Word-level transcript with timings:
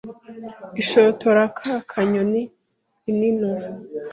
ishotora 0.81 1.43
ka 1.57 1.73
kanyoni 1.89 2.43
ininura 3.09 3.67